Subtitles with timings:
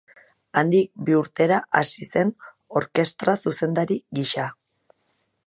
[0.59, 2.33] Handik bi urtera hasi zen
[2.83, 4.49] orkestra-zuzendari gisa.